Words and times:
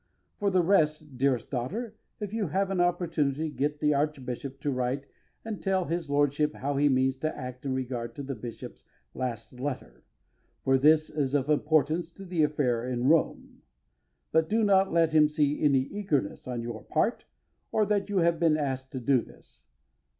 For 0.39 0.49
the 0.49 0.63
rest, 0.63 1.15
dearest 1.19 1.51
daughter, 1.51 1.95
if 2.19 2.33
you 2.33 2.47
have 2.47 2.71
an 2.71 2.81
opportunity 2.81 3.51
get 3.51 3.79
the 3.79 3.93
Archbishop 3.93 4.59
to 4.61 4.71
write 4.71 5.05
and 5.45 5.61
tell 5.61 5.85
his 5.85 6.09
Lordship 6.09 6.55
how 6.55 6.75
he 6.77 6.89
means 6.89 7.17
to 7.17 7.37
act 7.37 7.67
in 7.67 7.75
regard 7.75 8.15
to 8.15 8.23
the 8.23 8.33
Bishop's 8.33 8.83
last 9.13 9.59
letter, 9.59 10.03
for 10.63 10.79
this 10.79 11.07
is 11.11 11.35
of 11.35 11.51
importance 11.51 12.11
to 12.13 12.25
the 12.25 12.41
affair 12.41 12.83
in 12.83 13.09
Rome; 13.09 13.61
but 14.31 14.49
do 14.49 14.63
not 14.63 14.91
let 14.91 15.11
him 15.13 15.27
see 15.29 15.61
any 15.63 15.81
eagerness 15.81 16.47
on 16.47 16.63
your 16.63 16.81
part 16.83 17.25
or 17.71 17.85
that 17.85 18.09
you 18.09 18.17
have 18.17 18.39
been 18.39 18.57
asked 18.57 18.91
to 18.93 18.99
do 18.99 19.21
this. 19.21 19.67